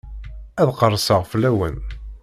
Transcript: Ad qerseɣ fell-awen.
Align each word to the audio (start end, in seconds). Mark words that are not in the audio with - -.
Ad 0.61 0.69
qerseɣ 0.79 1.21
fell-awen. 1.31 1.75